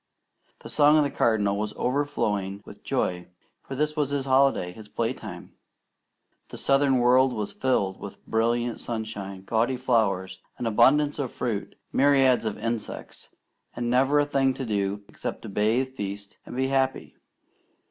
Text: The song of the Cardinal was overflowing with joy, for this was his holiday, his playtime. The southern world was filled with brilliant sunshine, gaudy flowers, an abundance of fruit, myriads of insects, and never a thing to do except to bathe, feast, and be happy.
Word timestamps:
The 0.61 0.69
song 0.69 0.97
of 0.97 1.03
the 1.03 1.11
Cardinal 1.11 1.57
was 1.59 1.75
overflowing 1.77 2.63
with 2.65 2.81
joy, 2.83 3.27
for 3.61 3.75
this 3.75 3.95
was 3.95 4.09
his 4.09 4.25
holiday, 4.25 4.71
his 4.71 4.87
playtime. 4.89 5.53
The 6.47 6.57
southern 6.57 6.97
world 6.97 7.33
was 7.33 7.53
filled 7.53 7.99
with 7.99 8.25
brilliant 8.25 8.79
sunshine, 8.79 9.43
gaudy 9.43 9.77
flowers, 9.77 10.39
an 10.57 10.65
abundance 10.65 11.19
of 11.19 11.31
fruit, 11.31 11.75
myriads 11.93 12.45
of 12.45 12.57
insects, 12.57 13.29
and 13.75 13.91
never 13.91 14.19
a 14.19 14.25
thing 14.25 14.55
to 14.55 14.65
do 14.65 15.03
except 15.07 15.43
to 15.43 15.49
bathe, 15.49 15.89
feast, 15.95 16.39
and 16.47 16.55
be 16.55 16.69
happy. 16.69 17.15